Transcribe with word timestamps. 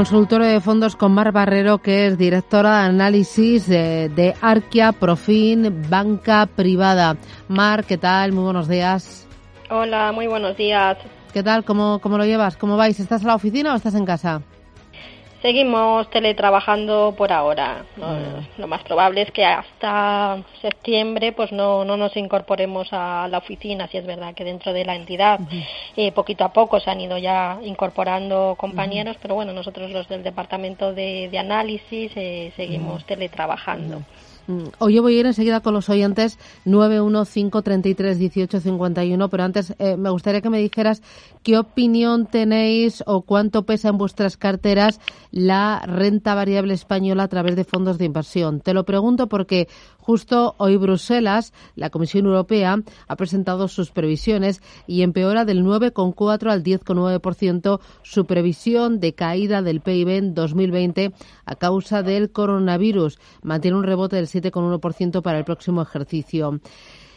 Consultor 0.00 0.42
de 0.42 0.62
fondos 0.62 0.96
con 0.96 1.12
Mar 1.12 1.30
Barrero, 1.30 1.76
que 1.76 2.06
es 2.06 2.16
directora 2.16 2.78
de 2.78 2.84
análisis 2.88 3.68
de, 3.68 4.34
Arquia 4.40 4.92
Profin 4.92 5.82
Banca 5.90 6.46
Privada. 6.46 7.18
Mar, 7.48 7.84
¿qué 7.84 7.98
tal? 7.98 8.32
Muy 8.32 8.44
buenos 8.44 8.66
días. 8.66 9.28
Hola, 9.68 10.10
muy 10.12 10.26
buenos 10.26 10.56
días. 10.56 10.96
¿Qué 11.34 11.42
tal? 11.42 11.66
¿Cómo, 11.66 11.98
cómo 11.98 12.16
lo 12.16 12.24
llevas? 12.24 12.56
¿Cómo 12.56 12.78
vais? 12.78 12.98
¿Estás 12.98 13.20
en 13.20 13.26
la 13.28 13.34
oficina 13.34 13.74
o 13.74 13.76
estás 13.76 13.94
en 13.94 14.06
casa? 14.06 14.40
Seguimos 15.42 16.10
teletrabajando 16.10 17.14
por 17.16 17.32
ahora. 17.32 17.84
Lo 18.58 18.66
más 18.66 18.82
probable 18.82 19.22
es 19.22 19.30
que 19.30 19.44
hasta 19.44 20.42
septiembre 20.60 21.32
pues 21.32 21.50
no, 21.50 21.84
no 21.84 21.96
nos 21.96 22.14
incorporemos 22.16 22.88
a 22.92 23.26
la 23.28 23.38
oficina, 23.38 23.88
si 23.88 23.96
es 23.96 24.04
verdad 24.04 24.34
que 24.34 24.44
dentro 24.44 24.74
de 24.74 24.84
la 24.84 24.94
entidad 24.94 25.40
eh, 25.96 26.12
poquito 26.12 26.44
a 26.44 26.52
poco 26.52 26.78
se 26.78 26.90
han 26.90 27.00
ido 27.00 27.16
ya 27.16 27.58
incorporando 27.62 28.54
compañeros, 28.58 29.16
pero 29.22 29.34
bueno, 29.34 29.52
nosotros 29.52 29.90
los 29.90 30.08
del 30.08 30.22
departamento 30.22 30.92
de, 30.92 31.30
análisis 31.38 32.12
eh, 32.16 32.52
seguimos 32.54 33.06
teletrabajando. 33.06 34.02
Mm, 34.46 34.66
hoy 34.78 34.94
yo 34.94 35.02
voy 35.02 35.16
a 35.16 35.20
ir 35.20 35.26
enseguida 35.26 35.60
con 35.60 35.74
los 35.74 35.88
oyentes 35.88 36.38
915331851, 36.66 39.28
pero 39.30 39.44
antes 39.44 39.74
eh, 39.78 39.96
me 39.96 40.10
gustaría 40.10 40.40
que 40.40 40.50
me 40.50 40.58
dijeras 40.58 41.02
qué 41.42 41.58
opinión 41.58 42.26
tenéis 42.26 43.02
o 43.06 43.22
cuánto 43.22 43.64
pesa 43.64 43.88
en 43.88 43.98
vuestras 43.98 44.36
carteras 44.36 45.00
la 45.30 45.82
renta 45.86 46.34
variable 46.34 46.74
española 46.74 47.22
a 47.24 47.28
través 47.28 47.56
de 47.56 47.64
fondos 47.64 47.98
de 47.98 48.04
inversión. 48.04 48.60
Te 48.60 48.74
lo 48.74 48.84
pregunto 48.84 49.28
porque 49.28 49.68
Justo 50.10 50.56
hoy 50.58 50.76
Bruselas, 50.76 51.52
la 51.76 51.90
Comisión 51.90 52.26
Europea, 52.26 52.82
ha 53.06 53.14
presentado 53.14 53.68
sus 53.68 53.92
previsiones 53.92 54.60
y 54.88 55.02
empeora 55.02 55.44
del 55.44 55.62
9,4 55.62 56.50
al 56.50 56.64
10,9% 56.64 57.78
su 58.02 58.26
previsión 58.26 58.98
de 58.98 59.14
caída 59.14 59.62
del 59.62 59.80
PIB 59.80 60.08
en 60.08 60.34
2020 60.34 61.12
a 61.44 61.54
causa 61.54 62.02
del 62.02 62.32
coronavirus. 62.32 63.20
Mantiene 63.44 63.76
un 63.76 63.84
rebote 63.84 64.16
del 64.16 64.26
7,1% 64.26 65.22
para 65.22 65.38
el 65.38 65.44
próximo 65.44 65.80
ejercicio. 65.80 66.58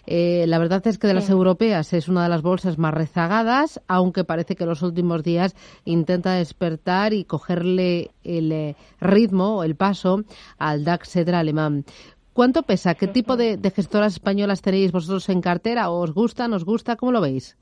Eh, 0.06 0.46
la 0.48 0.60
verdad 0.60 0.86
es 0.86 0.98
que 0.98 1.08
de 1.08 1.14
las 1.14 1.30
europeas 1.30 1.94
es 1.94 2.10
una 2.10 2.24
de 2.24 2.30
las 2.30 2.42
bolsas 2.42 2.78
más 2.78 2.94
rezagadas, 2.94 3.82
aunque 3.88 4.26
parece 4.26 4.56
que 4.56 4.66
en 4.66 4.70
los 4.70 4.82
últimos 4.82 5.24
días 5.24 5.56
intenta 5.86 6.34
despertar 6.34 7.14
y 7.14 7.24
cogerle 7.24 8.12
el 8.24 8.52
eh, 8.52 8.76
ritmo 9.00 9.58
o 9.58 9.64
el 9.64 9.76
paso 9.76 10.24
al 10.58 10.84
DAX 10.84 11.16
alemán. 11.16 11.86
¿Cuánto 12.34 12.64
pesa? 12.64 12.96
¿Qué 12.96 13.08
tipo 13.08 13.38
de, 13.38 13.58
de 13.58 13.72
gestoras 13.72 14.14
españolas 14.14 14.62
tenéis 14.62 14.92
vosotros 14.92 15.30
en 15.30 15.42
cartera? 15.42 15.90
¿Os 15.90 16.14
gusta? 16.14 16.48
¿Nos 16.48 16.66
gusta? 16.66 16.96
¿Cómo 16.96 17.12
lo 17.12 17.22
veis? 17.22 17.58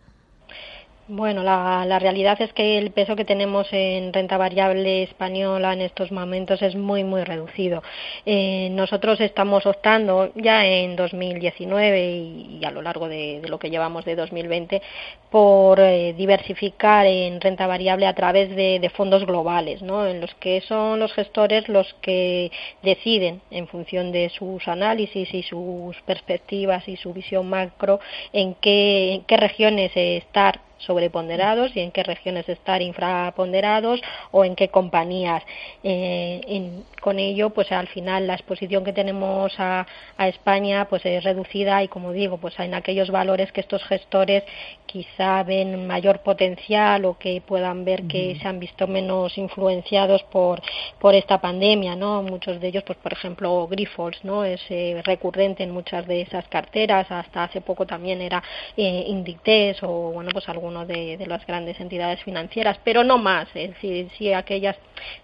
Bueno, 1.14 1.44
la, 1.44 1.84
la, 1.86 2.00
realidad 2.00 2.42
es 2.42 2.54
que 2.54 2.78
el 2.78 2.92
peso 2.92 3.18
que 3.18 3.26
tenemos 3.26 3.68
en 3.74 4.14
renta 4.14 4.38
variable 4.38 5.04
española 5.04 5.74
en 5.74 5.82
estos 5.82 6.10
momentos 6.10 6.62
es 6.62 6.74
muy, 6.74 7.04
muy 7.04 7.26
reducido. 7.26 7.84
Eh, 8.26 8.70
nosotros 8.72 9.20
estamos 9.20 9.66
optando 9.66 10.32
ya 10.36 10.66
en 10.66 10.96
2019 10.96 12.08
y, 12.08 12.64
a 12.64 12.72
lo 12.72 12.82
largo 12.82 13.10
de, 13.10 13.42
lo 13.46 13.60
que 13.60 13.70
llevamos 13.70 14.06
de 14.06 14.16
2020 14.16 14.82
por 15.30 15.82
eh, 15.82 16.14
diversificar 16.14 17.06
en 17.06 17.42
renta 17.42 17.68
variable 17.68 18.08
a 18.08 18.16
través 18.16 18.56
de, 18.56 18.80
de, 18.80 18.90
fondos 18.90 19.26
globales, 19.26 19.82
¿no? 19.82 20.08
en 20.08 20.22
los 20.22 20.34
que 20.36 20.62
son 20.62 20.98
los 21.02 21.12
gestores 21.12 21.68
los 21.68 21.94
que 21.96 22.54
deciden 22.84 23.42
en 23.52 23.68
función 23.68 24.14
de 24.14 24.30
sus 24.30 24.66
análisis 24.66 25.34
y 25.34 25.44
sus 25.44 26.00
perspectivas 26.06 26.88
y 26.88 26.96
su 26.96 27.12
visión 27.12 27.50
macro 27.50 28.00
en 28.32 28.54
qué, 28.54 29.16
en 29.16 29.24
qué 29.24 29.36
regiones 29.36 29.92
estar 29.94 30.71
sobreponderados 30.82 31.76
y 31.76 31.80
en 31.82 31.92
qué 31.92 32.04
regiones 32.04 32.48
estar 32.50 32.82
infraponderados 32.82 34.02
o 34.32 34.46
en 34.46 34.56
qué 34.56 34.70
compañías. 34.70 35.44
Eh, 35.84 36.82
con 37.02 37.20
ello, 37.20 37.50
pues 37.50 37.72
al 37.72 37.88
final 37.88 38.28
la 38.28 38.36
exposición 38.36 38.84
que 38.84 38.94
tenemos 38.94 39.54
a, 39.58 39.86
España 40.20 40.86
pues 40.88 41.06
es 41.06 41.24
reducida 41.24 41.84
y 41.84 41.88
como 41.88 42.14
digo, 42.14 42.38
pues 42.38 42.58
en 42.60 42.76
aquellos 42.76 43.10
valores 43.10 43.52
que 43.52 43.62
estos 43.62 43.84
gestores 43.84 44.44
quizá 44.92 45.44
ven 45.44 45.88
mayor 45.88 46.20
potencial 46.20 47.06
o 47.06 47.18
que 47.18 47.42
puedan 47.42 47.86
ver 47.86 48.04
que 48.08 48.38
se 48.42 48.48
han 48.48 48.60
visto 48.60 48.88
menos 48.88 49.38
influenciados 49.38 50.24
por, 50.24 50.62
por 51.00 51.14
esta 51.14 51.40
pandemia, 51.40 51.96
¿no? 51.96 52.24
Muchos 52.24 52.60
de 52.60 52.68
ellos, 52.68 52.84
pues 52.84 52.98
por 52.98 53.14
ejemplo, 53.14 53.68
Grifols, 53.68 54.24
¿no? 54.24 54.44
Es 54.44 54.62
eh, 54.70 55.02
recurrente 55.06 55.64
en 55.64 55.72
muchas 55.72 56.08
de 56.08 56.22
esas 56.22 56.48
carteras, 56.48 57.10
hasta 57.12 57.44
hace 57.44 57.62
poco 57.62 57.86
también 57.86 58.22
era 58.22 58.44
eh, 58.76 59.06
Indictes 59.08 59.82
o 59.84 60.12
bueno, 60.14 60.32
pues 60.34 60.48
algún 60.50 60.72
de, 60.88 61.26
las 61.28 61.46
grandes 61.46 61.80
entidades 61.80 62.22
financieras, 62.24 62.78
pero 62.84 63.04
no 63.04 63.18
más, 63.18 63.48
es 63.54 63.72
decir, 63.72 64.10
sí 64.18 64.34
aquellas 64.34 64.76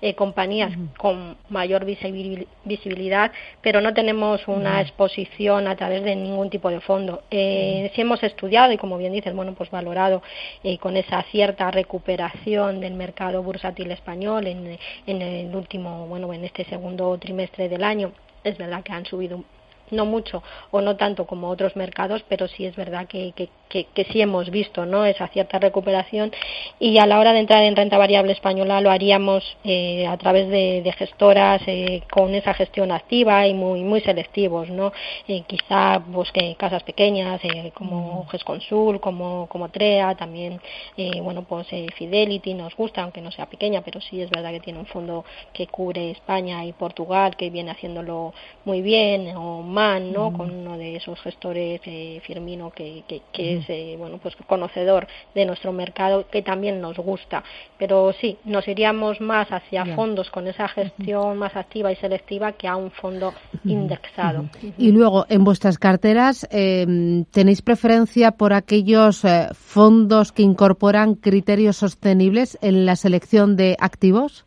eh, 0.01 0.13
compañías 0.15 0.73
con 0.97 1.37
mayor 1.49 1.85
visibilidad, 1.85 3.31
pero 3.61 3.81
no 3.81 3.93
tenemos 3.93 4.47
una 4.47 4.81
exposición 4.81 5.67
a 5.67 5.75
través 5.75 6.03
de 6.03 6.15
ningún 6.15 6.49
tipo 6.49 6.69
de 6.69 6.79
fondo. 6.81 7.23
Eh, 7.31 7.91
sí 7.95 8.01
hemos 8.01 8.21
estudiado 8.23 8.71
y, 8.71 8.77
como 8.77 8.97
bien 8.97 9.13
dices, 9.13 9.33
bueno, 9.33 9.53
pues 9.57 9.71
valorado 9.71 10.21
eh, 10.63 10.77
con 10.77 10.95
esa 10.95 11.23
cierta 11.23 11.71
recuperación 11.71 12.79
del 12.79 12.93
mercado 12.93 13.41
bursátil 13.43 13.91
español 13.91 14.47
en, 14.47 14.77
en 15.05 15.21
el 15.21 15.55
último, 15.55 16.07
bueno, 16.07 16.33
en 16.33 16.45
este 16.45 16.63
segundo 16.65 17.17
trimestre 17.17 17.67
del 17.69 17.83
año. 17.83 18.11
Es 18.43 18.57
verdad 18.57 18.83
que 18.83 18.93
han 18.93 19.05
subido 19.05 19.43
no 19.91 20.05
mucho 20.05 20.43
o 20.71 20.81
no 20.81 20.95
tanto 20.95 21.25
como 21.25 21.49
otros 21.49 21.75
mercados, 21.75 22.23
pero 22.27 22.47
sí 22.47 22.65
es 22.65 22.75
verdad 22.75 23.07
que, 23.07 23.33
que, 23.35 23.49
que, 23.69 24.05
sí 24.05 24.21
hemos 24.21 24.49
visto 24.49 24.85
¿no? 24.85 25.05
esa 25.05 25.27
cierta 25.27 25.59
recuperación 25.59 26.31
y 26.79 26.97
a 26.97 27.05
la 27.05 27.19
hora 27.19 27.33
de 27.33 27.39
entrar 27.39 27.63
en 27.63 27.75
renta 27.75 27.97
variable 27.97 28.31
española 28.31 28.81
lo 28.81 28.91
haríamos 28.91 29.43
eh, 29.63 30.07
a 30.07 30.17
través 30.17 30.49
de, 30.49 30.81
de 30.81 30.91
gestoras 30.93 31.61
eh, 31.67 32.03
con 32.09 32.33
esa 32.33 32.53
gestión 32.53 32.91
activa 32.91 33.45
y 33.45 33.53
muy 33.53 33.81
muy 33.81 34.01
selectivos 34.01 34.69
no 34.69 34.93
eh, 35.27 35.43
quizá 35.47 35.97
busque 35.99 36.55
casas 36.55 36.83
pequeñas 36.83 37.39
eh, 37.43 37.71
como 37.73 38.23
mm. 38.23 38.27
GESConsul 38.29 38.99
como 38.99 39.47
como 39.47 39.69
TREA 39.69 40.15
también 40.15 40.59
eh, 40.97 41.19
bueno 41.21 41.43
pues 41.43 41.67
eh, 41.71 41.87
Fidelity 41.95 42.53
nos 42.53 42.75
gusta 42.75 43.03
aunque 43.03 43.21
no 43.21 43.31
sea 43.31 43.47
pequeña 43.47 43.81
pero 43.81 44.01
sí 44.01 44.21
es 44.21 44.29
verdad 44.29 44.51
que 44.51 44.59
tiene 44.59 44.79
un 44.79 44.85
fondo 44.85 45.25
que 45.53 45.67
cubre 45.67 46.11
España 46.11 46.65
y 46.65 46.73
Portugal 46.73 47.35
que 47.35 47.49
viene 47.49 47.71
haciéndolo 47.71 48.33
muy 48.65 48.81
bien 48.81 49.35
o 49.35 49.61
No 49.77 50.31
mm. 50.31 50.37
con 50.37 50.51
uno 50.51 50.77
de 50.77 50.95
esos 50.95 51.19
gestores 51.21 51.81
Firmino 52.23 52.71
que, 52.71 53.03
que, 53.07 53.21
que 53.31 53.63
eh, 53.67 53.95
bueno, 53.95 54.17
pues 54.17 54.35
conocedor 54.47 55.07
de 55.35 55.45
nuestro 55.45 55.71
mercado 55.71 56.25
que 56.31 56.41
también 56.41 56.81
nos 56.81 56.97
gusta. 56.97 57.43
Pero 57.77 58.11
sí, 58.19 58.37
nos 58.43 58.67
iríamos 58.67 59.21
más 59.21 59.47
hacia 59.49 59.85
fondos 59.95 60.31
con 60.31 60.47
esa 60.47 60.67
gestión 60.67 61.37
más 61.37 61.55
activa 61.55 61.91
y 61.91 61.95
selectiva 61.97 62.53
que 62.53 62.67
a 62.67 62.75
un 62.75 62.89
fondo 62.89 63.33
indexado. 63.65 64.49
Y 64.79 64.91
luego, 64.91 65.25
en 65.29 65.43
vuestras 65.43 65.77
carteras, 65.77 66.47
em, 66.49 67.25
¿tenéis 67.25 67.61
preferencia 67.61 68.31
por 68.31 68.53
aquellos 68.53 69.23
eh, 69.25 69.49
fondos 69.53 70.31
que 70.31 70.41
incorporan 70.41 71.13
criterios 71.13 71.77
sostenibles 71.77 72.57
en 72.61 72.87
la 72.87 72.95
selección 72.95 73.55
de 73.55 73.75
activos? 73.79 74.46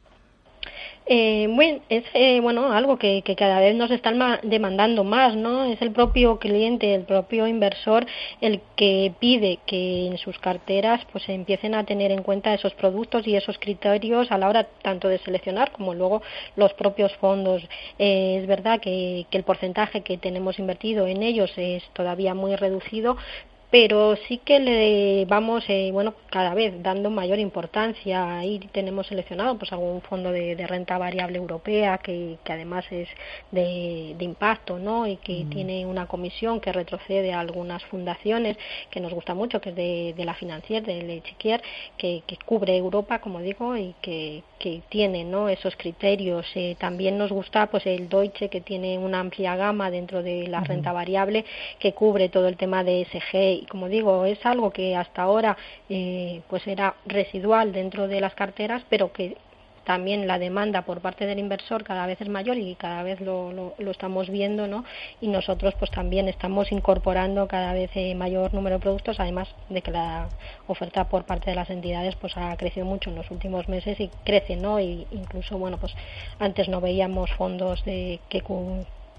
Eh, 1.12 1.48
bueno, 1.50 1.80
es 1.88 2.04
eh, 2.14 2.38
bueno 2.40 2.72
algo 2.72 2.96
que, 2.96 3.22
que, 3.22 3.34
cada 3.34 3.58
vez 3.58 3.74
nos 3.74 3.90
están 3.90 4.38
demandando 4.44 5.02
más, 5.02 5.34
¿no? 5.34 5.64
Es 5.64 5.82
el 5.82 5.90
propio 5.90 6.38
cliente, 6.38 6.94
el 6.94 7.02
propio 7.02 7.48
inversor 7.48 8.06
el 8.40 8.60
que 8.76 9.12
pide 9.18 9.58
que 9.66 10.06
en 10.06 10.18
sus 10.18 10.38
carteras 10.38 11.04
pues 11.10 11.28
empiecen 11.28 11.74
a 11.74 11.84
tener 11.84 12.12
en 12.12 12.22
cuenta 12.22 12.54
esos 12.54 12.74
productos 12.74 13.26
y 13.26 13.34
esos 13.34 13.58
criterios 13.58 14.30
a 14.30 14.38
la 14.38 14.48
hora 14.48 14.68
tanto 14.82 15.08
de 15.08 15.18
seleccionar 15.18 15.72
como 15.72 15.94
luego 15.94 16.22
los 16.54 16.72
propios 16.74 17.12
fondos. 17.16 17.60
Eh, 17.98 18.38
es 18.40 18.46
verdad 18.46 18.78
que, 18.78 19.26
que 19.32 19.38
el 19.38 19.42
porcentaje 19.42 20.02
que 20.02 20.16
tenemos 20.16 20.60
invertido 20.60 21.08
en 21.08 21.24
ellos 21.24 21.50
es 21.56 21.82
todavía 21.92 22.34
muy 22.34 22.54
reducido, 22.54 23.16
pero 23.70 24.16
sí 24.26 24.38
que 24.38 24.58
le 24.58 25.24
vamos, 25.26 25.64
eh, 25.68 25.90
bueno, 25.92 26.14
cada 26.30 26.54
vez 26.54 26.82
dando 26.82 27.10
mayor 27.10 27.38
importancia. 27.38 28.38
Ahí 28.38 28.58
tenemos 28.72 29.06
seleccionado 29.06 29.56
pues 29.58 29.72
algún 29.72 30.02
fondo 30.02 30.32
de, 30.32 30.56
renta 30.66 30.98
variable 30.98 31.38
europea 31.38 31.98
que, 31.98 32.38
que 32.44 32.52
además 32.52 32.84
es 32.90 33.08
de, 33.52 34.16
impacto, 34.20 34.78
¿no? 34.78 35.06
Y 35.06 35.16
que 35.16 35.46
tiene 35.50 35.86
una 35.86 36.06
comisión 36.06 36.60
que 36.60 36.72
retrocede 36.72 37.32
a 37.32 37.40
algunas 37.40 37.84
fundaciones 37.84 38.56
que 38.90 39.00
nos 39.00 39.12
gusta 39.14 39.34
mucho, 39.34 39.60
que 39.60 39.70
es 39.70 39.76
de, 39.76 40.14
de 40.16 40.24
la 40.24 40.34
financiera, 40.34 40.86
de 40.86 41.22
Chiquier, 41.22 41.62
que, 41.96 42.22
que 42.26 42.36
cubre 42.44 42.76
Europa, 42.76 43.20
como 43.20 43.40
digo, 43.40 43.76
y 43.76 43.94
que, 44.02 44.42
que 44.60 44.82
tiene, 44.90 45.24
¿no? 45.24 45.48
Esos 45.48 45.74
criterios. 45.74 46.46
Eh, 46.54 46.76
también 46.78 47.18
nos 47.18 47.32
gusta, 47.32 47.66
pues, 47.66 47.84
el 47.86 48.08
Deutsche 48.08 48.48
que 48.48 48.60
tiene 48.60 48.98
una 48.98 49.18
amplia 49.18 49.56
gama 49.56 49.90
dentro 49.90 50.22
de 50.22 50.46
la 50.46 50.60
renta 50.60 50.92
variable 50.92 51.44
que 51.80 51.94
cubre 51.94 52.28
todo 52.28 52.46
el 52.46 52.56
tema 52.56 52.84
de 52.84 53.06
SG 53.06 53.62
y 53.62 53.66
como 53.66 53.88
digo, 53.88 54.26
es 54.26 54.44
algo 54.44 54.70
que 54.70 54.94
hasta 54.94 55.22
ahora 55.22 55.56
eh, 55.88 56.42
pues 56.48 56.66
era 56.66 56.94
residual 57.06 57.72
dentro 57.72 58.06
de 58.06 58.20
las 58.20 58.34
carteras, 58.34 58.82
pero 58.90 59.12
que 59.12 59.36
también 59.90 60.28
la 60.28 60.38
demanda 60.38 60.82
por 60.82 61.00
parte 61.00 61.26
del 61.26 61.40
inversor 61.40 61.82
cada 61.82 62.06
vez 62.06 62.20
es 62.20 62.28
mayor 62.28 62.56
y 62.56 62.76
cada 62.76 63.02
vez 63.02 63.20
lo, 63.20 63.50
lo, 63.50 63.90
estamos 63.90 64.30
viendo, 64.30 64.68
¿no? 64.68 64.84
Y 65.20 65.26
nosotros 65.26 65.74
pues 65.80 65.90
también 65.90 66.28
estamos 66.28 66.70
incorporando 66.70 67.48
cada 67.48 67.72
vez 67.72 67.90
eh, 67.94 68.14
mayor 68.14 68.54
número 68.54 68.76
de 68.76 68.82
productos, 68.82 69.18
además 69.18 69.48
de 69.68 69.82
que 69.82 69.90
la 69.90 70.28
oferta 70.68 71.08
por 71.08 71.24
parte 71.24 71.50
de 71.50 71.56
las 71.56 71.70
entidades 71.70 72.14
pues 72.14 72.36
ha 72.36 72.56
crecido 72.56 72.86
mucho 72.86 73.10
en 73.10 73.16
los 73.16 73.28
últimos 73.32 73.68
meses 73.68 73.98
y 73.98 74.12
crece, 74.24 74.54
¿no? 74.54 74.78
Y 74.78 75.08
incluso, 75.10 75.58
bueno, 75.58 75.76
pues 75.76 75.92
antes 76.38 76.68
no 76.68 76.80
veíamos 76.80 77.28
fondos 77.32 77.84
de 77.84 78.20
que 78.28 78.42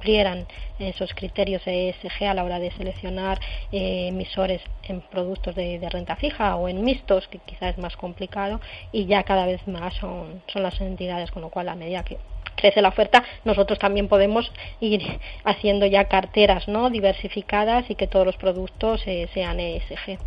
cumplieran 0.02 0.48
esos 0.80 1.14
criterios 1.14 1.62
ESG 1.64 2.24
a 2.24 2.34
la 2.34 2.44
hora 2.44 2.58
de 2.58 2.72
seleccionar 2.72 3.40
eh, 3.72 4.08
emisores 4.08 4.60
en 4.88 5.02
productos 5.02 5.54
de, 5.56 5.80
renta 5.92 6.16
fija 6.16 6.56
o 6.56 6.68
en 6.68 6.84
mixtos, 6.84 7.28
que 7.28 7.38
quizás 7.38 7.76
es 7.76 7.78
más 7.78 7.96
complicado, 7.98 8.60
y 8.92 9.06
ya 9.06 9.22
cada 9.22 9.46
vez 9.46 9.62
más 9.68 9.94
son, 9.96 10.42
son 10.52 10.64
las 10.64 10.82
entidades, 10.82 11.30
con 11.30 11.44
lo 11.44 11.50
cual 11.50 11.70
a 11.70 11.76
medida 11.76 12.04
que 12.04 12.18
crece 12.56 12.82
la 12.82 12.90
oferta, 12.90 13.24
nosotros 13.46 13.78
también 13.78 14.08
podemos 14.08 14.52
ir 14.80 15.02
haciendo 15.44 15.86
ya 15.86 16.06
carteras 16.06 16.68
no 16.68 16.90
diversificadas 16.90 17.88
y 17.90 17.94
que 17.94 18.08
todos 18.08 18.26
los 18.26 18.38
productos 18.38 19.02
eh, 19.06 19.30
sean 19.36 19.60
ESG. 19.60 20.18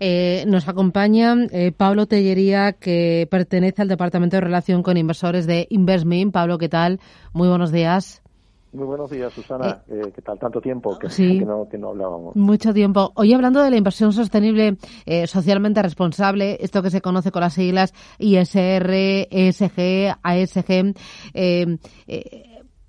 Eh, 0.00 0.44
nos 0.46 0.68
acompaña 0.68 1.34
Pablo 1.76 2.06
Tellería, 2.06 2.72
que 2.72 3.26
pertenece 3.30 3.80
al 3.80 3.88
Departamento 3.88 4.36
de 4.36 4.42
Relación 4.42 4.82
con 4.82 4.98
Inversores 4.98 5.46
de 5.46 5.66
Investment. 5.70 6.32
Pablo, 6.32 6.58
¿qué 6.58 6.68
tal? 6.68 7.00
Muy 7.32 7.48
buenos 7.48 7.72
días. 7.72 8.22
Muy 8.72 8.86
buenos 8.86 9.10
días, 9.10 9.32
Susana. 9.32 9.82
Eh, 9.88 10.00
eh, 10.06 10.12
¿Qué 10.14 10.22
tal? 10.22 10.38
Tanto 10.38 10.60
tiempo 10.60 10.96
que, 10.96 11.08
no, 11.44 11.68
que, 11.68 11.76
no, 11.76 11.88
hablábamos. 11.88 12.36
Mucho 12.36 12.72
tiempo. 12.72 13.10
Hoy 13.16 13.32
hablando 13.32 13.62
de 13.62 13.70
la 13.70 13.76
inversión 13.76 14.12
sostenible 14.12 14.76
eh, 15.06 15.26
socialmente 15.26 15.82
responsable, 15.82 16.56
esto 16.60 16.80
que 16.80 16.90
se 16.90 17.00
conoce 17.00 17.32
con 17.32 17.40
las 17.40 17.54
siglas 17.54 17.92
ISR, 18.18 19.26
ESG, 19.30 20.16
ASG, 20.22 20.94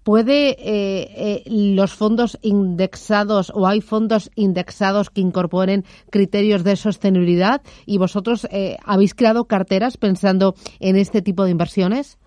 ¿Puede 0.03 1.43
los 1.45 1.93
fondos 1.93 2.39
indexados 2.41 3.51
o 3.53 3.67
hay 3.67 3.81
fondos 3.81 4.31
indexados 4.35 5.11
que 5.11 5.21
incorporen 5.21 5.85
criterios 6.09 6.63
de 6.63 6.75
sostenibilidad 6.75 7.61
y 7.85 7.99
vosotros 7.99 8.47
habéis 8.83 9.13
creado 9.13 9.45
carteras 9.45 9.97
pensando 9.97 10.55
en 10.79 10.95
este 10.95 11.21
tipo 11.21 11.43
de 11.45 11.51
inversiones? 11.51 12.17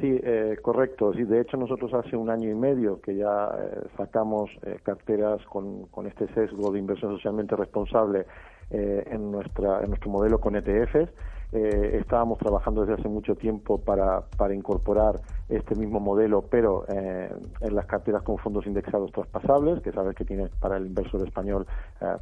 Sí, 0.00 0.18
eh, 0.22 0.56
correcto. 0.62 1.12
Sí, 1.12 1.24
de 1.24 1.42
hecho 1.42 1.58
nosotros 1.58 1.92
hace 1.92 2.16
un 2.16 2.30
año 2.30 2.48
y 2.48 2.54
medio 2.54 3.02
que 3.02 3.16
ya 3.16 3.50
eh, 3.58 3.80
sacamos 3.98 4.50
eh, 4.62 4.78
carteras 4.82 5.44
con, 5.44 5.86
con, 5.88 6.06
este 6.06 6.26
sesgo 6.32 6.72
de 6.72 6.78
inversión 6.78 7.12
socialmente 7.12 7.54
responsable 7.54 8.24
en, 8.72 9.32
nuestra, 9.32 9.80
en 9.82 9.88
nuestro 9.88 10.12
modelo 10.12 10.38
con 10.38 10.54
ETFs. 10.54 11.10
estábamos 11.50 12.38
trabajando 12.38 12.82
desde 12.82 13.00
hace 13.00 13.08
mucho 13.08 13.34
tiempo 13.34 13.78
para, 13.78 14.20
para 14.36 14.54
incorporar 14.54 15.16
este 15.48 15.74
mismo 15.74 15.98
modelo, 15.98 16.42
pero 16.48 16.84
en 16.88 17.74
las 17.74 17.86
carteras 17.86 18.22
con 18.22 18.38
fondos 18.38 18.64
indexados 18.68 19.10
traspasables, 19.10 19.82
que 19.82 19.90
sabes 19.90 20.14
que 20.14 20.24
tiene 20.24 20.50
para 20.60 20.76
el 20.76 20.86
inversor 20.86 21.26
español 21.26 21.66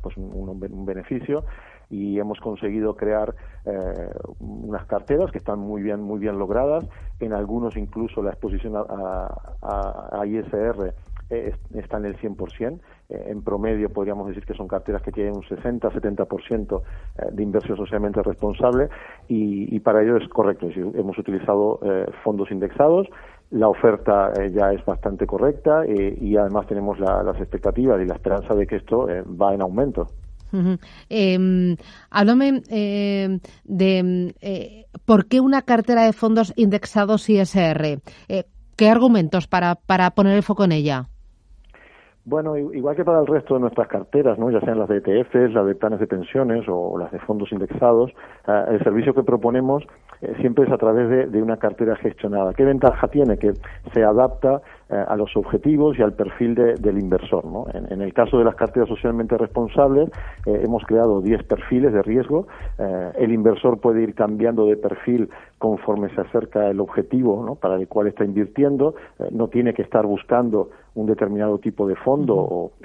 pues 0.01 0.17
un, 0.17 0.59
un 0.59 0.87
beneficio 0.87 1.45
y 1.91 2.19
hemos 2.19 2.39
conseguido 2.41 2.97
crear 2.97 3.35
eh, 3.65 4.11
unas 4.41 4.87
carteras 4.87 5.31
que 5.31 5.39
están 5.39 5.59
muy 5.59 5.83
bien 5.83 6.01
muy 6.01 6.19
bien 6.19 6.39
logradas 6.39 6.85
en 7.21 7.33
algunos 7.33 7.77
incluso 7.77 8.23
la 8.23 8.31
exposición 8.31 8.75
a, 8.77 10.25
ISR 10.27 10.95
eh, 11.31 11.55
está 11.75 11.99
en 11.99 12.07
el 12.07 12.17
100%. 12.17 12.81
Eh, 13.11 13.25
en 13.29 13.43
promedio 13.43 13.91
podríamos 13.91 14.29
decir 14.29 14.45
que 14.47 14.55
son 14.55 14.69
carteras 14.69 15.03
que 15.03 15.13
tienen 15.13 15.37
un 15.37 15.43
60-70% 15.43 16.83
de 17.33 17.43
inversión 17.43 17.77
socialmente 17.77 18.23
responsable 18.23 18.89
y, 19.29 19.79
para 19.81 20.03
ello 20.03 20.17
es 20.17 20.29
correcto. 20.29 20.69
hemos 20.95 21.19
utilizado 21.19 21.81
fondos 22.23 22.51
indexados, 22.51 23.09
la 23.51 23.69
oferta 23.69 24.33
ya 24.51 24.73
es 24.73 24.85
bastante 24.85 25.27
correcta 25.27 25.85
y 25.87 26.37
además 26.37 26.67
tenemos 26.67 26.99
las 26.99 27.37
expectativas 27.39 28.01
y 28.01 28.07
la 28.07 28.15
esperanza 28.15 28.55
de 28.55 28.67
que 28.67 28.77
esto 28.77 29.07
va 29.41 29.55
en 29.55 29.63
aumento. 29.63 30.07
Eh, 31.11 31.77
háblame 32.11 32.63
eh, 32.71 33.39
de 33.65 34.35
eh, 34.41 34.87
por 35.05 35.27
qué 35.27 35.41
una 35.41 35.63
cartera 35.63 36.05
de 36.05 36.13
fondos 36.13 36.53
indexados 36.57 37.29
ISR. 37.29 38.01
Eh, 38.29 38.45
¿Qué 38.77 38.89
argumentos 38.89 39.49
para, 39.49 39.75
para 39.75 40.11
poner 40.13 40.37
el 40.37 40.43
foco 40.43 40.65
en 40.65 40.73
ella? 40.73 41.07
Bueno, 42.25 42.59
igual 42.59 42.95
que 42.95 43.05
para 43.05 43.21
el 43.21 43.27
resto 43.27 43.55
de 43.55 43.61
nuestras 43.61 43.89
carteras, 43.89 44.39
¿no? 44.39 44.51
ya 44.51 44.61
sean 44.61 44.79
las 44.79 44.89
de 44.89 44.99
ETFs, 44.99 45.55
las 45.55 45.67
de 45.67 45.75
planes 45.75 45.99
de 45.99 46.07
pensiones 46.07 46.67
o 46.69 46.99
las 46.99 47.11
de 47.11 47.19
fondos 47.21 47.51
indexados, 47.53 48.13
el 48.47 48.85
servicio 48.85 49.15
que 49.15 49.23
proponemos 49.23 49.83
siempre 50.41 50.65
es 50.65 50.71
a 50.71 50.77
través 50.77 51.33
de, 51.33 51.43
una 51.43 51.57
cartera 51.57 51.97
gestionada. 51.97 52.53
¿Qué 52.53 52.65
ventaja 52.65 53.09
tiene? 53.09 53.39
Que 53.39 53.55
se 53.95 54.05
adapta 54.05 54.57
eh, 54.57 54.61
a 54.91 55.17
los 55.17 55.37
objetivos 55.37 55.99
y 55.99 56.03
al 56.03 56.15
perfil 56.15 56.55
del 56.55 56.99
inversor. 56.99 57.45
¿no? 57.45 57.67
En, 57.73 58.01
el 58.01 58.13
caso 58.15 58.39
de 58.39 58.45
las 58.45 58.55
carteras 58.55 58.89
socialmente 58.89 59.37
responsables, 59.37 60.09
eh, 60.47 60.63
hemos 60.65 60.83
creado 60.85 61.21
10 61.21 61.45
perfiles 61.45 61.93
de 61.93 62.03
riesgo. 62.03 62.47
Eh, 62.79 63.13
el 63.19 63.33
inversor 63.33 63.81
puede 63.81 64.03
ir 64.03 64.15
cambiando 64.15 64.67
de 64.67 64.77
perfil 64.77 65.29
conforme 65.59 66.09
se 66.15 66.21
acerca 66.21 66.69
el 66.69 66.81
objetivo 66.81 67.45
¿no? 67.45 67.57
para 67.57 67.77
el 67.77 67.89
cual 67.89 68.07
está 68.07 68.25
invirtiendo. 68.25 68.95
no 69.31 69.49
tiene 69.49 69.75
que 69.75 69.83
estar 69.83 70.07
buscando 70.07 70.71
un 70.95 71.07
determinado 71.07 71.59
tipo 71.59 71.87
de 71.87 71.97
fondo 71.97 72.37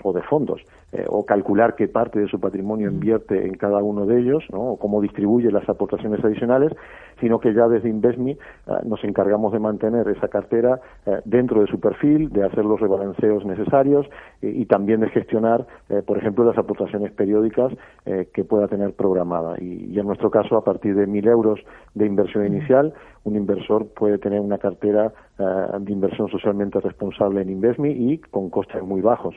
o, 0.03 0.13
de 0.13 0.21
fondos 0.23 0.61
o 1.07 1.25
calcular 1.25 1.75
qué 1.75 1.87
parte 1.87 2.19
de 2.19 2.27
su 2.27 2.39
patrimonio 2.39 2.91
invierte 2.91 3.47
en 3.47 3.55
cada 3.55 3.81
uno 3.81 4.05
de 4.05 4.19
ellos 4.19 4.43
¿no? 4.51 4.73
o 4.73 4.77
cómo 4.77 5.01
distribuye 5.01 5.49
las 5.51 5.67
aportaciones 5.67 6.23
adicionales, 6.23 6.71
sino 7.19 7.39
que 7.39 7.51
ya 7.51 7.67
desde 7.67 7.89
Investme 7.89 8.37
nos 8.85 9.03
encargamos 9.03 9.53
de 9.53 9.59
mantener 9.59 10.07
esa 10.09 10.27
cartera 10.27 10.79
dentro 11.25 11.61
de 11.61 11.67
su 11.67 11.79
perfil 11.79 12.29
de 12.29 12.43
hacer 12.43 12.63
los 12.63 12.79
rebalanceos 12.79 13.45
necesarios 13.45 14.05
eh, 14.41 14.51
y 14.55 14.65
también 14.65 15.01
de 15.01 15.09
gestionar, 15.09 15.65
eh, 15.89 16.01
por 16.05 16.17
ejemplo, 16.17 16.43
las 16.43 16.57
aportaciones 16.57 17.11
periódicas 17.11 17.71
eh, 18.05 18.27
que 18.33 18.43
pueda 18.43 18.67
tener 18.67 18.93
programada. 18.93 19.55
Y, 19.59 19.97
en 19.97 20.05
nuestro 20.05 20.29
caso, 20.29 20.57
a 20.57 20.63
partir 20.63 20.95
de 20.95 21.07
mil 21.07 21.27
euros 21.27 21.59
de 21.93 22.05
inversión 22.05 22.45
inicial, 22.45 22.93
un 23.23 23.35
inversor 23.35 23.87
puede 23.87 24.17
tener 24.17 24.39
una 24.39 24.57
cartera 24.57 25.13
de 25.37 25.91
inversión 25.91 26.29
socialmente 26.29 26.79
responsable 26.79 27.41
en 27.41 27.49
Investme 27.49 27.91
y 27.91 28.17
con 28.19 28.49
costes 28.49 28.81
muy 28.83 29.01
bajos. 29.01 29.35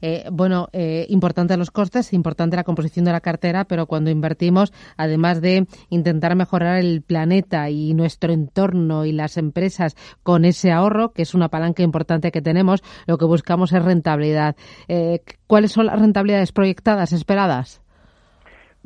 Eh, 0.00 0.24
bueno, 0.32 0.68
eh, 0.72 1.06
importante 1.08 1.56
los 1.56 1.70
costes, 1.70 2.12
importante 2.12 2.56
la 2.56 2.64
composición 2.64 3.04
de 3.04 3.12
la 3.12 3.20
cartera, 3.20 3.64
pero 3.64 3.86
cuando 3.86 4.10
invertimos, 4.10 4.72
además 4.96 5.40
de 5.40 5.66
intentar 5.90 6.36
mejorar 6.36 6.78
el 6.78 7.02
planeta 7.02 7.68
y 7.70 7.94
nuestro 7.94 8.32
entorno 8.32 9.04
y 9.04 9.12
las 9.12 9.36
empresas 9.36 9.94
con 10.22 10.44
ese 10.44 10.72
ahorro, 10.72 11.12
que 11.12 11.22
es 11.22 11.34
una 11.34 11.48
palanca 11.48 11.82
importante 11.82 12.32
que 12.32 12.42
tenemos, 12.42 12.82
lo 13.06 13.18
que 13.18 13.26
buscamos 13.26 13.72
es 13.72 13.84
rentabilidad. 13.84 14.56
Eh, 14.88 15.20
¿Cuáles 15.46 15.72
son 15.72 15.86
las 15.86 16.00
rentabilidades 16.00 16.52
proyectadas, 16.52 17.12
esperadas? 17.12 17.82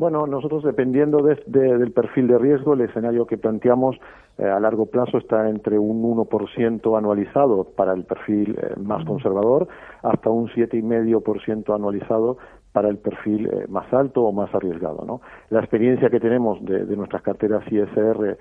Bueno, 0.01 0.27
nosotros 0.27 0.63
dependiendo 0.63 1.19
del 1.19 1.93
perfil 1.93 2.27
de 2.27 2.39
riesgo, 2.39 2.73
el 2.73 2.81
escenario 2.81 3.27
que 3.27 3.37
planteamos 3.37 4.01
eh, 4.39 4.47
a 4.47 4.59
largo 4.59 4.87
plazo 4.87 5.19
está 5.19 5.51
entre 5.51 5.79
un 5.79 6.03
1% 6.03 6.97
anualizado 6.97 7.65
para 7.77 7.93
el 7.93 8.05
perfil 8.05 8.59
eh, 8.63 8.81
más 8.83 9.05
conservador 9.05 9.69
hasta 10.03 10.31
un 10.31 10.49
7,5% 10.49 11.75
anualizado 11.75 12.39
para 12.73 12.89
el 12.89 12.97
perfil 12.97 13.47
eh, 13.49 13.67
más 13.69 13.93
alto 13.93 14.23
o 14.23 14.33
más 14.33 14.55
arriesgado. 14.55 15.05
¿no? 15.07 15.21
La 15.51 15.61
experiencia 15.61 16.09
que 16.09 16.19
tenemos 16.19 16.65
de, 16.65 16.97
nuestras 16.97 17.21
carteras 17.21 17.63
ISR 17.71 18.39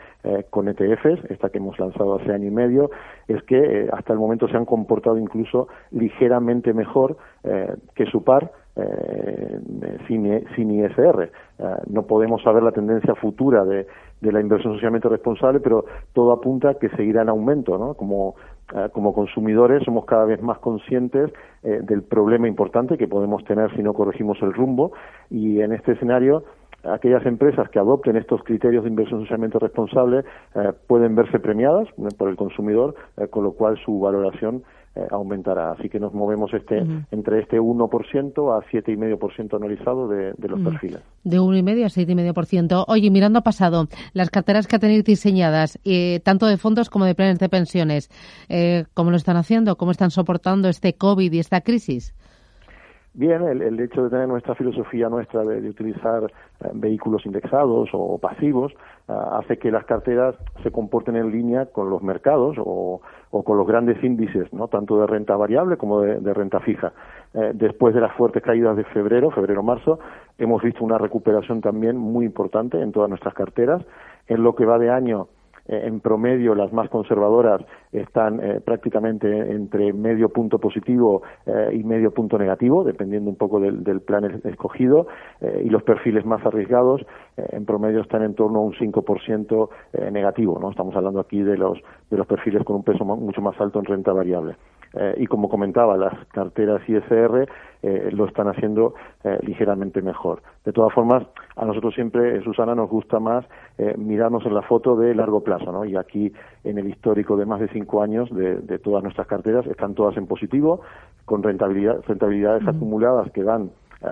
con 0.49 0.69
ETFs, 0.69 1.29
esta 1.29 1.49
que 1.49 1.57
hemos 1.57 1.77
lanzado 1.77 2.15
hace 2.15 2.31
año 2.31 2.47
y 2.47 2.51
medio, 2.51 2.89
es 3.27 3.43
que 3.43 3.89
hasta 3.91 4.13
el 4.13 4.19
momento 4.19 4.47
se 4.47 4.55
han 4.55 4.63
comportado 4.63 5.17
incluso 5.17 5.67
ligeramente 5.91 6.73
mejor 6.73 7.17
que 7.43 8.05
su 8.05 8.23
par 8.23 8.49
sin, 10.07 10.47
sin 10.55 10.71
ISR. 10.71 11.31
no 11.89 12.03
podemos 12.03 12.41
saber 12.43 12.63
la 12.63 12.71
tendencia 12.71 13.13
futura 13.15 13.65
de, 13.65 13.87
de 14.21 14.31
la 14.31 14.39
inversión 14.39 14.73
socialmente 14.73 15.09
responsable, 15.09 15.59
pero 15.59 15.85
todo 16.13 16.31
apunta 16.31 16.69
a 16.69 16.73
que 16.75 16.89
seguirá 16.89 17.21
en 17.23 17.29
aumento, 17.29 17.77
¿no? 17.77 17.93
Como 17.95 18.35
eh, 18.75 18.89
como 18.93 19.13
consumidores 19.13 19.83
somos 19.83 20.05
cada 20.05 20.25
vez 20.25 20.43
más 20.43 20.59
conscientes 20.59 21.31
eh, 21.63 21.79
del 21.81 22.03
problema 22.03 22.47
importante 22.47 22.99
que 22.99 23.07
podemos 23.07 23.43
tener 23.45 23.75
si 23.75 23.81
no 23.81 23.93
corregimos 23.93 24.37
el 24.43 24.53
rumbo 24.53 24.91
y 25.31 25.61
en 25.61 25.73
este 25.73 25.93
escenario 25.93 26.43
aquellas 26.83 27.25
empresas 27.25 27.67
que 27.69 27.79
adopten 27.79 28.15
estos 28.15 28.43
criterios 28.43 28.83
de 28.83 28.91
inversión 28.91 29.21
socialmente 29.21 29.57
responsable 29.57 30.23
eh, 30.53 30.71
pueden 30.85 31.15
verse 31.15 31.39
premiadas 31.39 31.87
por 32.15 32.29
el 32.29 32.35
consumidor, 32.35 32.93
con 33.31 33.43
lo 33.43 33.53
cual 33.53 33.75
su 33.83 33.99
valoración 33.99 34.61
eh, 34.99 35.07
aumentará. 35.11 35.71
Así 35.71 35.89
que 35.89 35.99
nos 35.99 36.13
movemos 36.13 36.53
este 36.53 36.83
entre 37.11 37.39
este 37.39 37.59
1% 37.59 38.57
a 38.57 38.65
7,5% 38.69 39.55
anualizado 39.55 40.07
de, 40.07 40.33
de 40.37 40.47
los 40.47 40.59
perfiles. 40.59 41.01
De 41.23 41.39
1,5 41.39 41.85
a 41.85 42.33
7,5%. 42.33 42.85
Oye, 42.87 43.09
mirando 43.09 43.39
a 43.39 43.41
pasado, 43.41 43.87
las 44.13 44.29
carteras 44.29 44.67
que 44.67 44.79
tenéis 44.79 45.03
diseñadas, 45.03 45.79
eh, 45.83 46.19
tanto 46.23 46.47
de 46.47 46.57
fondos 46.57 46.89
como 46.89 47.05
de 47.05 47.15
planes 47.15 47.39
de 47.39 47.49
pensiones, 47.49 48.09
eh, 48.49 48.85
¿cómo 48.93 49.11
lo 49.11 49.17
están 49.17 49.37
haciendo? 49.37 49.77
¿Cómo 49.77 49.91
están 49.91 50.11
soportando 50.11 50.69
este 50.69 50.93
COVID 50.93 51.31
y 51.31 51.39
esta 51.39 51.61
crisis? 51.61 52.13
Bien, 53.19 53.43
el, 53.43 53.77
hecho 53.81 54.03
de 54.03 54.09
tener 54.11 54.29
nuestra 54.29 54.55
filosofía 54.55 55.09
nuestra 55.09 55.43
de, 55.43 55.69
utilizar 55.69 56.23
eh, 56.23 56.69
vehículos 56.71 57.25
indexados 57.25 57.89
o 57.91 58.17
pasivos 58.17 58.71
eh, 58.71 59.13
hace 59.33 59.57
que 59.57 59.71
las 59.71 59.83
carteras 59.83 60.35
se 60.63 60.71
comporten 60.71 61.17
en 61.17 61.29
línea 61.29 61.65
con 61.65 61.89
los 61.89 62.01
mercados 62.01 62.55
o, 62.57 63.01
con 63.29 63.57
los 63.57 63.67
grandes 63.67 64.01
índices, 64.05 64.53
no 64.53 64.69
tanto 64.69 65.01
de 65.01 65.05
renta 65.05 65.35
variable 65.35 65.75
como 65.75 65.99
de, 65.99 66.33
renta 66.33 66.61
fija. 66.61 66.93
Eh, 67.33 67.51
después 67.55 67.93
de 67.93 67.99
las 67.99 68.13
fuertes 68.13 68.41
caídas 68.41 68.77
de 68.77 68.85
febrero, 68.85 69.31
febrero-marzo, 69.31 69.99
hemos 70.37 70.63
visto 70.63 70.85
una 70.85 70.97
recuperación 70.97 71.59
también 71.59 71.97
muy 71.97 72.25
importante 72.25 72.81
en 72.81 72.93
todas 72.93 73.09
nuestras 73.09 73.33
carteras. 73.33 73.81
En 74.27 74.43
lo 74.43 74.55
que 74.55 74.63
va 74.63 74.79
de 74.79 74.91
año, 74.91 75.27
en 75.69 75.99
promedio 75.99 76.55
las 76.55 76.73
más 76.73 76.89
conservadoras 76.89 77.61
están 77.91 78.39
eh, 78.43 78.59
prácticamente 78.59 79.27
entre 79.51 79.93
medio 79.93 80.29
punto 80.29 80.57
positivo 80.59 81.21
eh, 81.45 81.69
y 81.73 81.83
medio 81.83 82.11
punto 82.11 82.37
negativo, 82.37 82.83
dependiendo 82.83 83.29
un 83.29 83.35
poco 83.35 83.59
del, 83.59 84.01
plan 84.01 84.25
escogido, 84.43 85.07
y 85.41 85.69
los 85.69 85.83
perfiles 85.83 86.25
más 86.25 86.45
arriesgados 86.45 87.05
en 87.37 87.65
promedio 87.65 88.01
están 88.01 88.23
en 88.23 88.33
torno 88.33 88.59
a 88.59 88.61
un 88.63 88.73
5% 88.73 89.69
negativo. 90.11 90.57
¿no? 90.59 90.71
Estamos 90.71 90.95
hablando 90.95 91.19
aquí 91.19 91.41
de 91.41 91.57
los, 91.57 91.77
de 92.09 92.17
los 92.17 92.27
perfiles 92.27 92.63
con 92.63 92.77
un 92.77 92.83
peso 92.83 93.03
mucho 93.03 93.41
más 93.41 93.59
alto 93.59 93.79
en 93.79 93.85
renta 93.85 94.13
variable. 94.13 94.55
Eh, 94.93 95.15
y 95.17 95.27
como 95.27 95.49
comentaba, 95.49 95.97
las 95.97 96.13
carteras 96.27 96.81
ISR 96.87 97.47
eh, 97.81 98.09
lo 98.11 98.25
están 98.25 98.47
haciendo 98.47 98.95
eh, 99.23 99.37
ligeramente 99.43 100.01
mejor. 100.01 100.41
De 100.65 100.73
todas 100.73 100.93
formas, 100.93 101.23
a 101.55 101.65
nosotros 101.65 101.93
siempre, 101.93 102.41
Susana, 102.43 102.75
nos 102.75 102.89
gusta 102.89 103.19
más 103.19 103.45
mirarnos 103.97 104.45
en 104.45 104.53
la 104.53 104.61
foto 104.61 104.97
de 104.97 105.15
largo 105.15 105.41
plazo, 105.41 105.71
¿no? 105.71 105.85
Y 105.85 105.95
aquí, 105.95 106.33
en 106.65 106.77
el 106.77 106.89
histórico 106.89 107.37
de 107.37 107.45
más 107.45 107.61
de 107.61 107.69
cinco 107.69 108.01
años 108.01 108.29
de, 108.29 108.55
de 108.55 108.77
todas 108.77 109.03
nuestras 109.03 109.25
carteras, 109.25 109.65
están 109.67 109.95
todas 109.95 110.17
en 110.17 110.27
positivo, 110.27 110.81
con 111.23 111.43
rentabilidad, 111.43 112.01
rentabilidades 112.05 112.67
acumuladas 112.67 113.31
que 113.31 113.43
dan 113.43 113.71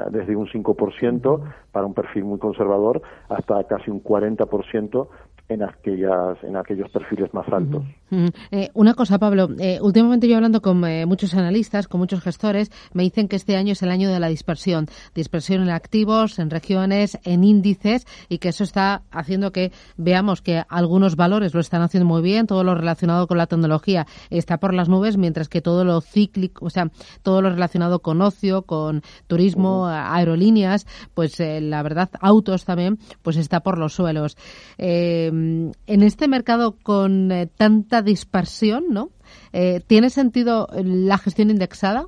desde 0.09 0.35
un 0.35 0.47
5% 0.47 1.41
para 1.71 1.85
un 1.85 1.93
perfil 1.93 2.25
muy 2.25 2.39
conservador 2.39 3.01
hasta 3.29 3.63
casi 3.65 3.89
un 3.89 4.03
40% 4.03 5.07
en 5.49 5.63
aquellas 5.63 6.43
en 6.43 6.57
aquellos 6.57 6.89
perfiles 6.91 7.33
más 7.33 7.47
altos. 7.49 7.83
Eh, 8.09 8.69
una 8.73 8.93
cosa, 8.93 9.19
Pablo. 9.19 9.49
Eh, 9.59 9.79
últimamente 9.81 10.27
yo 10.27 10.35
hablando 10.35 10.61
con 10.61 10.83
eh, 10.85 11.05
muchos 11.05 11.33
analistas, 11.33 11.87
con 11.87 11.99
muchos 11.99 12.21
gestores, 12.21 12.71
me 12.93 13.03
dicen 13.03 13.27
que 13.27 13.35
este 13.35 13.57
año 13.57 13.73
es 13.73 13.83
el 13.83 13.89
año 13.89 14.09
de 14.09 14.19
la 14.19 14.27
dispersión, 14.27 14.87
dispersión 15.13 15.61
en 15.61 15.69
activos, 15.69 16.39
en 16.39 16.49
regiones, 16.49 17.17
en 17.23 17.43
índices, 17.43 18.05
y 18.29 18.37
que 18.37 18.49
eso 18.49 18.63
está 18.63 19.03
haciendo 19.11 19.51
que 19.51 19.71
veamos 19.97 20.41
que 20.41 20.63
algunos 20.69 21.15
valores 21.15 21.53
lo 21.53 21.59
están 21.59 21.81
haciendo 21.81 22.07
muy 22.07 22.21
bien, 22.21 22.47
todo 22.47 22.63
lo 22.63 22.75
relacionado 22.75 23.27
con 23.27 23.37
la 23.37 23.47
tecnología 23.47 24.07
está 24.29 24.57
por 24.57 24.73
las 24.73 24.87
nubes, 24.87 25.17
mientras 25.17 25.49
que 25.49 25.61
todo 25.61 25.83
lo 25.83 26.01
cíclico, 26.01 26.65
o 26.65 26.69
sea, 26.69 26.89
todo 27.23 27.41
lo 27.41 27.49
relacionado 27.49 27.99
con 27.99 28.21
ocio, 28.21 28.61
con 28.61 29.01
turismo, 29.27 29.87
aerolíneas, 29.87 30.87
pues 31.13 31.37
la 31.39 31.83
verdad, 31.83 32.09
autos 32.21 32.65
también, 32.65 32.97
pues 33.21 33.37
está 33.37 33.61
por 33.61 33.77
los 33.77 33.93
suelos. 33.93 34.37
en 34.77 35.73
este 35.85 36.27
mercado 36.27 36.77
con 36.81 37.31
tanta 37.57 37.96
dispersión, 38.01 38.85
¿no? 38.89 39.09
Eh, 39.53 39.81
¿Tiene 39.87 40.09
sentido 40.09 40.67
la 40.73 41.17
gestión 41.17 41.49
indexada? 41.49 42.05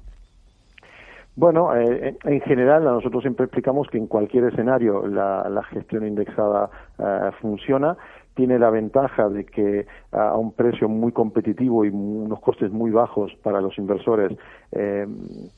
Bueno, 1.35 1.73
eh, 1.75 2.17
en 2.23 2.41
general 2.41 2.83
nosotros 2.83 3.23
siempre 3.23 3.45
explicamos 3.45 3.87
que 3.89 3.97
en 3.97 4.07
cualquier 4.07 4.45
escenario 4.45 5.07
la, 5.07 5.63
gestión 5.69 6.05
indexada 6.05 6.69
eh, 6.97 7.31
funciona. 7.39 7.95
Tiene 8.33 8.59
la 8.59 8.69
ventaja 8.69 9.29
de 9.29 9.45
que 9.45 9.85
a 10.11 10.35
un 10.35 10.53
precio 10.53 10.87
muy 10.87 11.11
competitivo 11.11 11.83
y 11.83 11.89
unos 11.89 12.39
costes 12.39 12.71
muy 12.71 12.89
bajos 12.89 13.33
para 13.43 13.59
los 13.59 13.77
inversores 13.77 14.37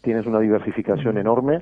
tienes 0.01 0.25
una 0.25 0.39
diversificación 0.39 1.19
enorme. 1.19 1.61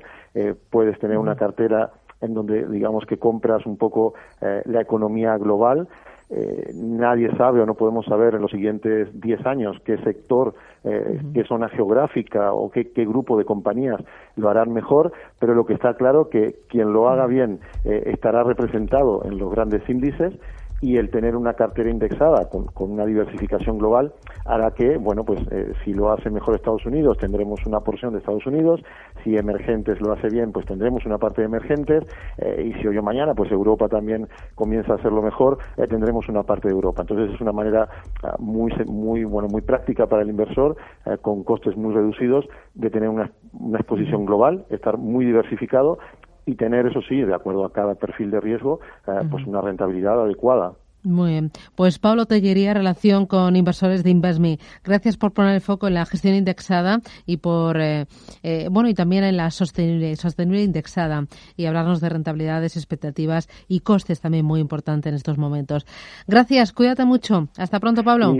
puedes 0.70 0.98
tener 0.98 1.18
una 1.18 1.36
cartera 1.36 1.90
en 2.22 2.32
donde 2.32 2.66
digamos 2.68 3.04
que 3.04 3.18
compras 3.18 3.66
un 3.66 3.76
poco 3.76 4.14
la 4.40 4.80
economía 4.80 5.36
global 5.36 5.88
eh, 6.32 6.70
nadie 6.74 7.28
sabe 7.36 7.60
o 7.60 7.66
no 7.66 7.74
podemos 7.74 8.06
saber 8.06 8.36
en 8.36 8.42
los 8.42 8.52
siguientes 8.52 9.08
10 9.20 9.46
años 9.46 9.76
qué 9.84 9.98
sector, 9.98 10.54
eh, 10.84 11.20
qué 11.34 11.42
zona 11.44 11.68
geográfica 11.68 12.52
o 12.52 12.70
qué, 12.70 12.84
grupo 13.04 13.36
de 13.36 13.44
compañías 13.44 14.00
lo 14.36 14.48
harán 14.48 14.72
mejor, 14.72 15.12
pero 15.40 15.54
lo 15.54 15.66
que 15.66 15.74
está 15.74 15.94
claro 15.94 16.28
que 16.28 16.54
quien 16.68 16.92
lo 16.92 17.08
haga 17.08 17.26
bien 17.26 17.58
eh, 17.84 18.04
estará 18.06 18.44
representado 18.44 19.24
en 19.24 19.38
los 19.38 19.50
grandes 19.50 19.82
índices 19.88 20.32
y 20.80 20.96
el 20.96 21.10
tener 21.10 21.36
una 21.36 21.54
cartera 21.54 21.90
indexada 21.90 22.48
con, 22.48 22.66
una 22.90 23.04
diversificación 23.04 23.78
global 23.78 24.12
hará 24.46 24.70
que, 24.72 24.96
bueno, 24.96 25.24
pues 25.24 25.40
eh, 25.50 25.72
si 25.84 25.92
lo 25.92 26.10
hace 26.10 26.30
mejor 26.30 26.54
Estados 26.54 26.84
Unidos 26.86 27.18
tendremos 27.18 27.60
una 27.66 27.80
porción 27.80 28.12
de 28.12 28.18
Estados 28.18 28.46
Unidos, 28.46 28.80
si 29.22 29.36
emergentes 29.36 30.00
lo 30.00 30.12
hace 30.12 30.28
bien 30.28 30.52
pues 30.52 30.66
tendremos 30.66 31.04
una 31.04 31.18
parte 31.18 31.42
de 31.42 31.46
emergentes 31.46 32.04
eh, 32.38 32.70
y 32.70 32.80
si 32.80 32.86
hoy 32.86 32.96
o 32.96 33.02
mañana 33.02 33.34
pues 33.34 33.50
Europa 33.52 33.88
también 33.88 34.28
comienza 34.54 34.92
a 34.92 34.96
hacerlo 34.96 35.22
mejor 35.22 35.58
eh, 35.76 35.86
tendremos 35.86 36.28
una 36.28 36.42
parte 36.42 36.68
de 36.68 36.74
Europa. 36.74 37.02
Entonces 37.02 37.34
es 37.34 37.40
una 37.40 37.52
manera 37.52 37.88
ah, 38.22 38.36
muy 38.38 38.72
muy 38.86 39.24
bueno 39.24 39.48
muy 39.48 39.60
práctica 39.62 40.06
para 40.06 40.22
el 40.22 40.30
inversor 40.30 40.76
con 41.22 41.44
costes 41.44 41.76
muy 41.76 41.92
reducidos 41.94 42.46
de 42.74 42.90
tener 42.90 43.08
una, 43.08 43.30
una 43.58 43.78
exposición 43.78 44.24
global, 44.24 44.64
estar 44.70 44.96
muy 44.96 45.24
diversificado 45.24 45.98
y 46.46 46.54
tener, 46.54 46.86
eso 46.86 47.00
sí, 47.08 47.20
de 47.20 47.34
acuerdo 47.34 47.64
a 47.64 47.72
cada 47.72 47.94
perfil 47.94 48.30
de 48.30 48.40
riesgo, 48.40 48.80
eh, 49.06 49.26
pues 49.30 49.46
una 49.46 49.60
rentabilidad 49.60 50.22
adecuada. 50.22 50.72
Muy 51.02 51.30
bien. 51.30 51.50
Pues 51.76 51.98
Pablo 51.98 52.26
Tellería, 52.26 52.74
relación 52.74 53.24
con 53.26 53.56
inversores 53.56 54.04
de 54.04 54.10
InvestMe. 54.10 54.58
Gracias 54.84 55.16
por 55.16 55.32
poner 55.32 55.54
el 55.54 55.60
foco 55.60 55.88
en 55.88 55.94
la 55.94 56.04
gestión 56.04 56.34
indexada 56.34 57.00
y 57.24 57.38
por, 57.38 57.80
eh, 57.80 58.04
eh, 58.42 58.68
bueno, 58.70 58.88
y 58.88 58.94
también 58.94 59.24
en 59.24 59.36
la 59.38 59.50
sostenible, 59.50 60.14
sostenible 60.16 60.62
indexada 60.62 61.26
y 61.56 61.66
hablarnos 61.66 62.00
de 62.00 62.10
rentabilidades, 62.10 62.76
expectativas 62.76 63.48
y 63.66 63.80
costes 63.80 64.20
también 64.20 64.44
muy 64.44 64.60
importante 64.60 65.08
en 65.08 65.14
estos 65.14 65.38
momentos. 65.38 65.86
Gracias, 66.26 66.72
cuídate 66.72 67.04
mucho. 67.06 67.48
Hasta 67.56 67.80
pronto, 67.80 68.04
Pablo. 68.04 68.34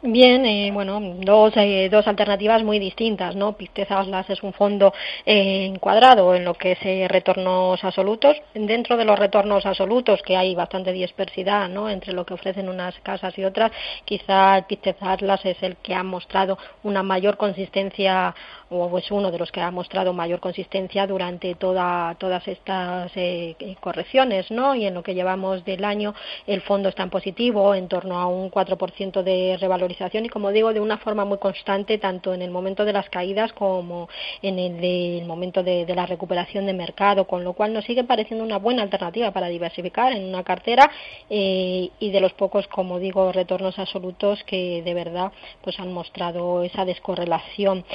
Bien, 0.10 0.46
eh, 0.46 0.72
bueno, 0.72 1.02
dos, 1.20 1.52
eh, 1.58 1.90
dos 1.92 2.08
alternativas 2.08 2.64
muy 2.64 2.80
distintas, 2.80 3.36
¿no? 3.36 3.58
Pictet 3.58 3.92
Atlas 3.92 4.30
es 4.30 4.42
un 4.42 4.54
fondo 4.54 4.94
eh, 5.26 5.66
encuadrado 5.66 6.34
en 6.34 6.46
lo 6.46 6.54
que 6.54 6.72
es 6.72 6.80
eh, 6.84 7.10
retornos 7.10 7.84
absolutos. 7.84 8.38
Dentro 8.54 8.96
de 8.96 9.04
los 9.04 9.20
retornos 9.20 9.66
absolutos, 9.66 10.22
que 10.22 10.38
hay 10.38 10.56
bastante 10.56 10.94
dispersidad, 10.94 11.68
¿no? 11.68 11.90
Entre 11.90 12.14
lo 12.14 12.26
que 12.26 12.36
ofrecen 12.36 12.70
unas 12.70 12.98
casas 13.02 13.38
y 13.38 13.44
otras, 13.44 13.74
quizá 14.06 14.60
el 14.60 14.66
Atlas 15.02 15.44
es 15.44 15.62
el 15.62 15.76
que 15.76 15.94
ha 15.94 16.04
mostrado 16.04 16.58
una 16.84 17.04
mayor 17.04 17.36
consistencia 17.36 18.34
o 18.69 18.97
es 18.97 19.09
uno 19.12 19.31
de 19.31 19.39
los 19.39 19.51
que 19.51 19.62
ha 19.62 19.71
mostrado 19.71 20.13
mayor 20.13 20.39
consistencia 20.39 21.07
durante 21.07 21.55
toda, 21.55 22.15
todas 22.19 22.47
estas 22.47 23.12
eh, 23.15 23.55
correcciones, 23.79 24.51
¿no? 24.51 24.75
Y 24.75 24.86
en 24.86 24.93
lo 24.93 25.03
que 25.03 25.15
llevamos 25.15 25.63
del 25.65 25.86
año, 25.86 26.13
el 26.45 26.62
fondo 26.62 26.89
está 26.89 27.03
en 27.03 27.09
positivo, 27.09 27.74
en 27.74 27.88
torno 27.88 28.19
a 28.19 28.27
un 28.27 28.51
4% 28.51 29.24
de 29.24 29.57
revalorización 29.59 29.77
valorización 29.77 30.25
y, 30.25 30.29
como 30.29 30.51
digo, 30.51 30.74
de 30.74 30.79
una 30.79 30.97
forma 30.97 31.24
muy 31.25 31.38
constante, 31.38 31.97
tanto 31.97 32.33
en 32.33 32.41
el 32.41 32.51
momento 32.51 32.83
de 32.83 32.93
las 32.93 33.09
caídas 33.09 33.53
como 33.53 34.09
en 34.41 34.59
el, 34.59 34.81
del 34.81 35.25
momento 35.25 35.63
de, 35.63 35.86
la 35.95 36.05
recuperación 36.05 36.65
de 36.65 36.74
mercado, 36.74 37.25
con 37.25 37.43
lo 37.43 37.53
cual 37.53 37.74
nos 37.74 37.86
sigue 37.86 38.03
pareciendo 38.03 38.43
una 38.43 38.57
buena 38.57 38.83
alternativa 38.83 39.31
para 39.31 39.47
diversificar 39.47 40.12
en 40.13 40.25
una 40.25 40.43
cartera 40.43 40.89
eh, 41.29 41.89
y 42.00 42.12
de 42.12 42.19
los 42.19 42.33
pocos, 42.33 42.67
como 42.67 43.00
digo, 43.00 43.31
retornos 43.31 43.79
absolutos 43.79 44.43
que 44.43 44.81
de 44.83 44.93
verdad 44.93 45.31
pues 45.62 45.79
han 45.79 45.93
mostrado 45.93 46.63
esa 46.63 46.86
descorrelación. 46.86 47.86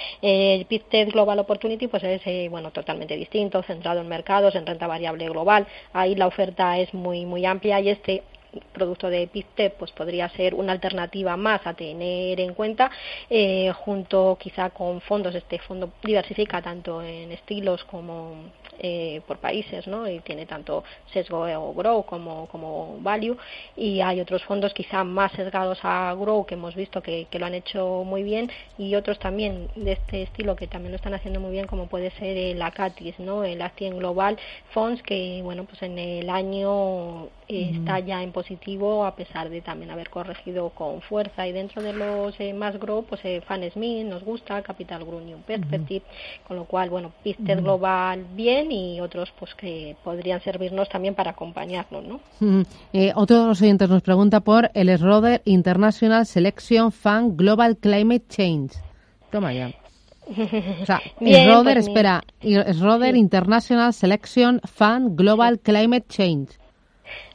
El 0.69 1.13
Global 1.13 1.39
Opportunity 1.39 1.87
pues 1.89 2.03
es 2.05 2.23
eh, 2.27 2.49
bueno 2.51 2.71
totalmente 2.71 3.17
distinto, 3.17 3.63
centrado 3.63 4.01
en 4.01 4.09
mercados, 4.09 4.55
en 4.55 4.67
renta 4.67 4.87
variable 4.87 5.29
global. 5.29 5.67
Ahí 5.93 6.15
la 6.15 6.27
oferta 6.27 6.79
es 6.79 6.93
muy 6.95 7.25
muy 7.27 7.45
amplia 7.47 7.81
y 7.81 7.89
este 7.89 8.23
producto 8.73 9.09
de 9.09 9.27
PICTEP 9.27 9.79
pues 9.79 9.91
podría 9.93 10.29
ser 10.31 10.55
una 10.55 10.73
alternativa 10.73 11.37
más 11.37 11.67
a 11.67 11.75
tener 11.75 12.39
en 12.41 12.55
cuenta 12.55 12.91
eh, 13.31 13.73
junto 13.73 14.37
quizá 14.39 14.71
con 14.71 15.01
fondos 15.01 15.35
este 15.35 15.59
fondo 15.59 15.91
diversifica 16.03 16.61
tanto 16.61 17.03
en 17.03 17.33
estilos 17.33 17.85
como 17.85 18.53
eh, 18.79 19.21
por 19.27 19.39
países, 19.39 19.87
¿no? 19.87 20.09
Y 20.09 20.21
tiene 20.21 20.47
tanto 20.47 20.83
sesgo 21.13 21.43
o 21.43 21.75
grow 21.75 22.05
como, 22.05 22.47
como 22.49 22.99
value. 23.01 23.37
Y 23.77 24.01
hay 24.01 24.21
otros 24.21 24.43
fondos 24.45 24.73
quizá 24.75 25.05
más 25.05 25.33
sesgados 25.33 25.79
a 25.83 26.15
grow 26.15 26.47
que 26.47 26.55
hemos 26.55 26.75
visto 26.75 27.03
que, 27.03 27.27
que 27.31 27.39
lo 27.39 27.47
han 27.47 27.55
hecho 27.55 28.03
muy 28.05 28.23
bien. 28.23 28.51
Y 28.79 28.95
otros 28.95 29.19
también 29.19 29.69
de 29.77 29.93
este 29.93 30.23
estilo 30.23 30.57
que 30.57 30.67
también 30.67 30.93
lo 30.93 30.97
están 30.97 31.15
haciendo 31.15 31.41
muy 31.41 31.53
bien 31.53 31.67
como 31.67 31.87
puede 31.87 32.11
ser 32.13 32.37
el 32.37 32.61
ACATIS, 32.61 33.19
¿no? 33.19 33.45
El 33.45 33.63
Actien 33.63 33.99
Global 33.99 34.39
Funds 34.73 35.03
que 35.03 35.41
bueno 35.43 35.65
pues 35.65 35.83
en 35.83 35.99
el 35.99 36.31
año 36.31 37.29
está 37.49 37.99
ya 37.99 38.23
en 38.23 38.33
positivo 38.33 39.05
a 39.05 39.15
pesar 39.15 39.51
de 39.51 39.61
también 39.61 39.91
haber 39.91 40.09
corregido 40.11 40.71
con 40.71 41.03
fuerza. 41.03 41.47
Y 41.47 41.53
dentro 41.53 41.83
de 41.83 41.93
los 41.93 42.39
eh, 42.41 42.53
más 42.55 42.79
grow 42.79 43.05
pues 43.05 43.21
eh, 43.25 43.43
Fan 43.47 43.71
Smith 43.71 44.07
nos 44.07 44.25
gusta 44.25 44.63
Capital 44.63 45.05
New 45.07 45.39
Perspective 45.43 46.03
con 46.47 46.57
lo 46.57 46.65
cual 46.65 46.91
bueno 46.91 47.13
Pisted 47.23 47.61
Global 47.61 48.25
bien 48.35 48.62
y 48.71 49.01
otros 49.01 49.33
pues 49.39 49.55
que 49.55 49.97
podrían 50.05 50.41
servirnos 50.41 50.89
también 50.89 51.15
para 51.15 51.33
acompañarnos, 51.33 52.05
¿no? 52.05 52.21
Eh, 52.93 53.13
otro 53.15 53.41
de 53.41 53.47
los 53.47 53.61
oyentes 53.63 53.89
nos 53.89 54.03
pregunta 54.03 54.41
por 54.41 54.71
el 54.75 54.97
Schroeder 54.97 55.43
International 55.45 56.27
Selection 56.27 56.93
Fund 56.93 57.37
Global 57.37 57.77
Climate 57.77 58.25
Change. 58.29 58.75
Toma 59.31 59.53
ya. 59.53 59.73
O 60.29 60.87
sea, 60.87 61.01
Schroeder, 61.21 61.75
pues 61.75 61.89
espera, 61.89 62.23
Schroeder 62.73 63.17
International 63.17 63.93
Selection 63.93 64.61
Fund 64.65 65.17
Global 65.17 65.59
Climate 65.61 66.07
Change. 66.09 66.62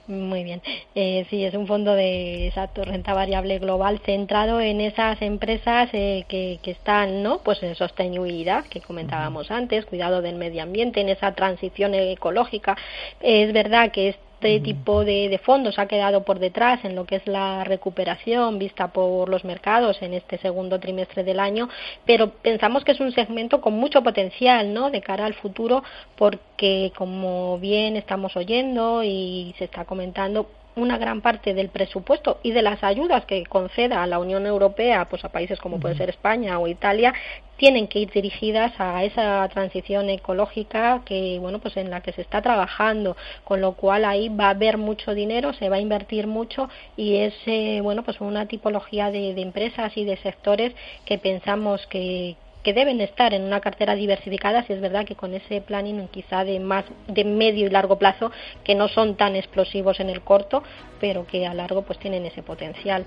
Muy 0.07 0.43
bien. 0.45 0.61
Eh, 0.95 1.25
sí, 1.29 1.43
es 1.43 1.53
un 1.53 1.67
fondo 1.67 1.93
de 1.93 2.47
exacto, 2.47 2.85
renta 2.85 3.13
variable 3.13 3.59
global 3.59 3.99
centrado 4.05 4.61
en 4.61 4.79
esas 4.79 5.21
empresas 5.21 5.89
eh, 5.91 6.25
que, 6.29 6.59
que 6.63 6.71
están, 6.71 7.23
¿no? 7.23 7.43
Pues 7.43 7.61
en 7.61 7.75
sostenibilidad, 7.75 8.63
que 8.67 8.79
comentábamos 8.79 9.51
antes, 9.51 9.85
cuidado 9.85 10.21
del 10.21 10.35
medio 10.35 10.63
ambiente, 10.63 11.01
en 11.01 11.09
esa 11.09 11.35
transición 11.35 11.93
ecológica. 11.93 12.77
Es 13.19 13.51
verdad 13.51 13.91
que 13.91 14.09
es 14.09 14.15
este 14.39 14.59
tipo 14.59 15.03
de, 15.03 15.29
de, 15.29 15.39
fondos 15.39 15.79
ha 15.79 15.87
quedado 15.87 16.23
por 16.23 16.37
detrás 16.37 16.85
en 16.85 16.95
lo 16.95 17.05
que 17.05 17.15
es 17.15 17.25
la 17.25 17.63
recuperación 17.63 18.59
vista 18.59 18.89
por 18.89 19.29
los 19.29 19.43
mercados 19.43 19.99
en 20.01 20.13
este 20.13 20.37
segundo 20.37 20.79
trimestre 20.79 21.23
del 21.23 21.39
año, 21.39 21.69
pero 22.05 22.29
pensamos 22.29 22.83
que 22.83 22.91
es 22.91 22.99
un 22.99 23.11
segmento 23.11 23.61
con 23.61 23.73
mucho 23.73 24.03
potencial, 24.03 24.73
¿no? 24.73 24.91
De 24.91 25.01
cara 25.01 25.25
al 25.25 25.33
futuro, 25.33 25.83
porque 26.15 26.91
como 26.95 27.57
bien 27.57 27.95
estamos 27.95 28.35
oyendo 28.37 29.03
y 29.03 29.55
se 29.57 29.65
está 29.65 29.85
comentando, 29.85 30.47
una 30.77 30.97
gran 30.97 31.21
parte 31.21 31.53
del 31.53 31.69
presupuesto 31.69 32.39
y 32.43 32.51
de 32.51 32.61
las 32.61 32.83
ayudas 32.83 33.25
que 33.25 33.43
conceda 33.45 34.05
la 34.07 34.19
Unión 34.19 34.45
Europea 34.45 35.05
pues 35.09 35.25
a 35.25 35.29
países 35.29 35.59
como 35.59 35.79
puede 35.79 35.97
ser 35.97 36.09
España 36.09 36.59
o 36.59 36.67
Italia 36.67 37.13
tienen 37.57 37.87
que 37.87 37.99
ir 37.99 38.11
dirigidas 38.11 38.71
a 38.77 39.03
esa 39.03 39.47
transición 39.49 40.09
ecológica 40.09 41.01
que 41.03 41.39
bueno 41.39 41.59
pues 41.59 41.75
en 41.77 41.89
la 41.89 42.01
que 42.01 42.13
se 42.13 42.21
está 42.21 42.41
trabajando 42.41 43.17
con 43.43 43.59
lo 43.59 43.73
cual 43.73 44.05
ahí 44.05 44.29
va 44.29 44.47
a 44.47 44.51
haber 44.51 44.77
mucho 44.77 45.13
dinero 45.13 45.53
se 45.53 45.69
va 45.69 45.77
a 45.77 45.81
invertir 45.81 46.27
mucho 46.27 46.69
y 46.95 47.17
es 47.17 47.33
eh, 47.47 47.79
bueno 47.81 48.03
pues 48.03 48.21
una 48.21 48.45
tipología 48.47 49.09
de, 49.11 49.33
de 49.33 49.41
empresas 49.41 49.97
y 49.97 50.05
de 50.05 50.17
sectores 50.17 50.73
que 51.05 51.17
pensamos 51.17 51.85
que, 51.87 52.35
que 52.67 52.73
deben 52.73 52.99
estar 52.99 53.33
en 53.33 53.43
una 53.43 53.61
cartera 53.61 53.95
diversificada, 53.95 54.61
si 54.67 54.73
es 54.73 54.81
verdad 54.81 55.05
que 55.05 55.15
con 55.15 55.33
ese 55.33 55.61
planning 55.61 56.09
quizá 56.09 56.43
de 56.43 56.59
más 56.59 56.83
de 57.07 57.23
medio 57.23 57.65
y 57.65 57.69
largo 57.69 57.97
plazo 57.97 58.29
que 58.65 58.75
no 58.75 58.89
son 58.89 59.15
tan 59.15 59.37
explosivos 59.37 60.01
en 60.01 60.09
el 60.09 60.19
corto, 60.19 60.63
pero 60.99 61.25
que 61.25 61.47
a 61.47 61.53
largo 61.53 61.83
pues 61.83 61.97
tienen 61.97 62.25
ese 62.25 62.43
potencial. 62.43 63.05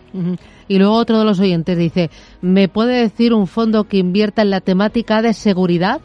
Y 0.67 0.79
luego 0.79 0.95
otro 0.95 1.19
de 1.19 1.27
los 1.27 1.41
oyentes 1.41 1.77
dice, 1.77 2.09
¿me 2.41 2.69
puede 2.69 3.03
decir 3.03 3.35
un 3.35 3.47
fondo 3.47 3.85
que 3.85 3.99
invierta 3.99 4.41
en 4.41 4.49
la 4.49 4.63
temática 4.63 5.21
de 5.21 5.35
seguridad? 5.35 6.01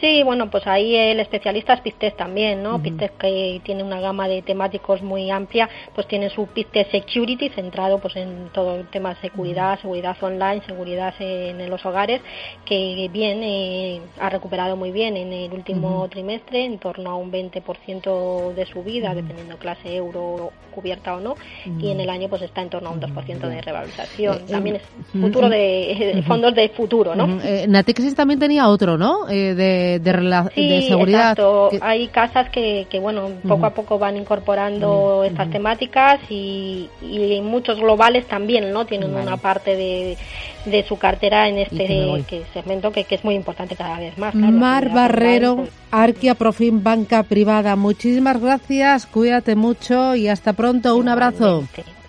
Sí, 0.00 0.22
bueno, 0.22 0.50
pues 0.50 0.66
ahí 0.66 0.94
el 0.94 1.20
especialista 1.20 1.72
es 1.72 1.80
Pistes 1.80 2.14
también, 2.16 2.62
¿no? 2.62 2.82
Pistes 2.82 3.12
que 3.12 3.60
tiene 3.64 3.82
una 3.82 3.98
gama 3.98 4.28
de 4.28 4.42
temáticos 4.42 5.00
muy 5.00 5.30
amplia, 5.30 5.70
pues 5.94 6.06
tiene 6.06 6.28
su 6.28 6.46
Pistes 6.48 6.88
Security 6.90 7.48
centrado 7.48 7.98
pues 7.98 8.14
en 8.16 8.50
todo 8.52 8.76
el 8.76 8.86
tema 8.88 9.14
de 9.14 9.20
seguridad, 9.22 9.80
seguridad 9.80 10.16
online, 10.20 10.60
seguridad 10.66 11.14
en, 11.18 11.70
los 11.70 11.84
hogares, 11.86 12.20
que 12.66 13.08
bien 13.10 13.42
eh, 13.42 14.00
ha 14.20 14.28
recuperado 14.28 14.76
muy 14.76 14.92
bien 14.92 15.16
en 15.16 15.32
el 15.32 15.52
último 15.52 16.06
trimestre, 16.10 16.64
en 16.64 16.78
torno 16.78 17.10
a 17.10 17.16
un 17.16 17.32
20% 17.32 18.54
de 18.54 18.66
subida, 18.66 19.14
dependiendo 19.14 19.56
clase 19.56 19.96
euro 19.96 20.52
cubierta 20.72 21.16
o 21.16 21.20
no, 21.20 21.36
y 21.80 21.90
en 21.90 22.00
el 22.00 22.10
año 22.10 22.28
pues 22.28 22.42
está 22.42 22.60
en 22.60 22.68
torno 22.68 22.90
a 22.90 22.92
un 22.92 23.00
2% 23.00 23.48
de 23.48 23.62
revalorización. 23.62 24.36
Eh, 24.36 24.50
también 24.50 24.76
es 24.76 24.82
futuro 25.10 25.48
de, 25.48 26.22
fondos 26.26 26.54
de 26.54 26.68
futuro, 26.68 27.14
¿no? 27.14 27.40
Eh, 27.42 27.64
Natixis 27.66 28.14
también 28.14 28.38
tenía 28.38 28.68
otro, 28.68 28.98
¿no? 28.98 29.24
de 29.24 29.85
de, 29.86 30.84
seguridad. 30.88 31.32
Exacto. 31.32 31.70
Hay 31.80 32.08
casas 32.08 32.50
que, 32.50 32.86
que 32.90 32.98
bueno, 32.98 33.30
poco 33.46 33.66
a 33.66 33.70
poco 33.70 33.98
van 33.98 34.16
incorporando 34.16 35.24
estas 35.24 35.50
temáticas 35.50 36.20
y, 36.28 36.88
y, 37.02 37.40
muchos 37.40 37.78
globales 37.78 38.26
también, 38.26 38.72
¿no? 38.72 38.86
Tienen 38.86 39.14
una 39.14 39.36
parte 39.36 39.76
de, 39.76 40.16
de 40.64 40.84
su 40.84 40.98
cartera 40.98 41.48
en 41.48 41.58
este 41.58 42.44
segmento 42.52 42.92
que, 42.92 43.04
que, 43.04 43.14
es 43.14 43.24
muy 43.24 43.34
importante 43.34 43.76
cada 43.76 43.98
vez 43.98 44.16
más. 44.18 44.34
Mar 44.34 44.90
Barrero, 44.92 45.66
Arquia 45.90 46.34
Profim 46.34 46.82
Banca 46.82 47.22
Privada. 47.22 47.76
Muchísimas 47.76 48.40
gracias, 48.40 49.06
cuídate 49.06 49.56
mucho 49.56 50.14
y 50.14 50.28
hasta 50.28 50.52
pronto. 50.52 50.96
Un 50.96 51.08
abrazo. 51.08 51.64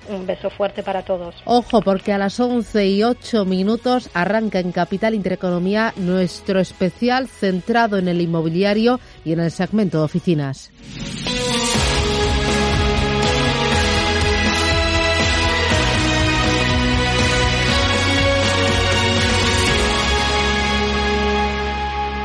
Un 0.10 0.26
beso 0.26 0.50
fuerte 0.50 0.84
para 0.84 1.04
todos. 1.04 1.36
Ojo, 1.46 1.82
porque 1.82 2.14
a 2.14 2.18
las 2.18 2.40
11 2.40 2.88
y 2.88 3.04
8 3.04 3.46
minutos 3.46 4.10
arranca 4.14 4.60
en 4.60 4.72
Capital 4.72 5.14
Intereconomía 5.14 5.94
nuestro 5.98 6.60
especial 6.60 7.28
centrado 7.28 7.98
en 7.98 8.08
el 8.08 8.22
inmobiliario 8.22 9.00
y 9.26 9.34
en 9.34 9.40
el 9.40 9.52
segmento 9.52 10.00
de 10.00 10.04
oficinas. 10.04 10.72